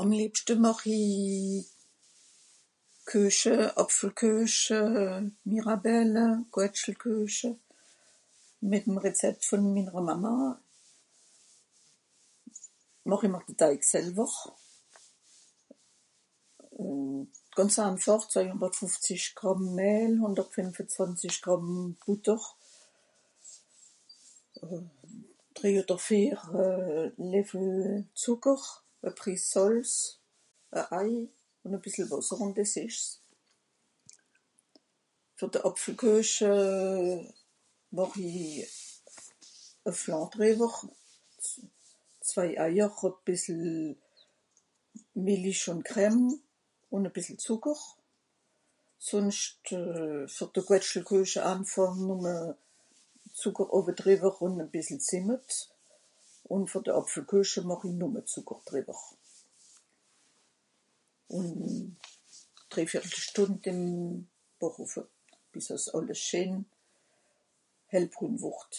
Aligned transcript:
Àm 0.00 0.10
liebschte 0.18 0.52
màch-i 0.64 1.00
Kueche, 3.08 3.56
Àpfelkueche, 3.82 4.80
Mirabelle, 5.50 6.24
Quetschekuche. 6.52 7.50
Mìt'me 8.70 8.98
Rezept 9.04 9.40
vùn 9.48 9.64
minnre 9.74 10.00
Màmme, 10.06 10.34
màch 13.10 13.24
i 13.26 13.28
de 13.46 13.52
Teig 13.60 13.82
selwer. 13.92 14.32
ùn 16.86 17.04
gànz 17.56 17.76
einfàch 17.84 18.24
zweihùndertfùzisch 18.32 19.28
Gràmm 19.40 19.62
Mehl, 19.78 20.12
hùndert 20.20 20.50
fìnfezwànzisch 20.54 21.38
Gràmm 21.44 21.68
Bùtter.(...) 22.04 22.40
e 25.66 26.22
Lèffel 27.30 27.66
Zùcker, 28.22 28.60
e 29.08 29.10
Pris 29.20 29.42
Sàlz, 29.52 29.90
e 30.78 30.80
Ei, 31.02 31.12
ùn 31.64 31.72
e 31.76 31.78
bìssel 31.82 32.08
Wàsser 32.12 32.40
ùn 32.44 32.52
dìs 32.56 32.74
ìsch's. 32.86 33.08
Fer 35.36 35.48
de 35.54 35.58
Àpfelkueche 35.70 36.52
màch 37.96 38.14
i 38.30 38.32
e 39.90 39.92
Flanc 40.00 40.28
drìwwer, 40.34 40.74
zwei 42.30 42.50
Eier 42.64 42.92
ùn 43.06 43.14
bìssel 43.26 43.62
Mìllich 45.24 45.64
ùn 45.72 45.80
Crème 45.88 46.26
ùn 46.94 47.06
e 47.08 47.14
bìssel 47.14 47.36
Zùcker. 47.46 47.80
Sùnscht 49.08 49.64
fer 50.38 50.64
Questschekueche 50.66 51.40
anfàch 51.52 51.96
nùmme 52.08 52.34
Zùcker 53.42 53.66
owedrìwer 53.76 54.36
e 54.62 54.64
bìssel 54.72 55.00
Zìmmet, 55.08 55.46
ùn 56.54 56.62
fer 56.70 56.82
de 56.86 56.90
Àpfelkueche 57.00 57.60
màch 57.68 57.84
i 57.84 57.90
nùmme 57.92 58.20
Zùcker 58.32 58.58
drìwer, 58.68 59.00
ùn 61.36 61.46
drèivìertl 62.72 63.18
Stùnd 63.28 63.58
ìm 63.70 63.80
Bàchhoffe, 64.60 65.02
bìs 65.52 65.68
àss 65.74 65.86
àlles 65.96 66.22
schén(...) 66.28 66.52
wùrd. 68.44 68.72